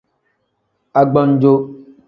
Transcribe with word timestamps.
Agbanjo. 0.99 1.53